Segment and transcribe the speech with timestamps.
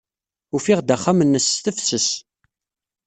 [0.55, 2.09] Ufiɣ-d axxam-nnes s tefses.